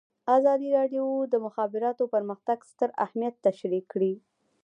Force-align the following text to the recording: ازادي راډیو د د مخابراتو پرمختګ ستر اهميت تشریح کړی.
ازادي 0.37 0.69
راډیو 0.77 1.03
د 1.25 1.29
د 1.33 1.35
مخابراتو 1.45 2.03
پرمختګ 2.13 2.57
ستر 2.71 2.89
اهميت 3.05 3.35
تشریح 3.47 3.83
کړی. 3.91 4.13